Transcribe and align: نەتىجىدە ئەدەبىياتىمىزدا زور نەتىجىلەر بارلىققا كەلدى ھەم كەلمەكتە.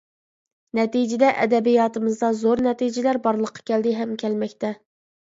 نەتىجىدە 0.77 1.27
ئەدەبىياتىمىزدا 1.43 2.29
زور 2.39 2.63
نەتىجىلەر 2.69 3.21
بارلىققا 3.29 3.65
كەلدى 3.71 3.95
ھەم 3.99 4.17
كەلمەكتە. 4.23 4.73